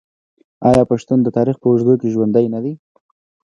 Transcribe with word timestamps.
آیا 0.69 0.83
پښتون 0.91 1.19
د 1.23 1.27
تاریخ 1.37 1.55
په 1.59 1.67
اوږدو 1.69 1.93
کې 2.01 2.13
ژوندی 2.13 2.45
نه 2.53 2.59
دی؟ 2.63 2.73